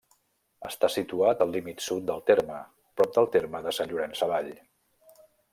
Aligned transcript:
Està 0.69 0.89
situat 0.93 1.43
al 1.45 1.53
límit 1.57 1.85
sud 1.89 2.09
del 2.09 2.25
terme, 2.31 2.63
prop 3.01 3.15
del 3.21 3.31
terme 3.39 3.63
de 3.67 3.75
Sant 3.81 3.93
Llorenç 3.93 4.23
Savall. 4.23 4.53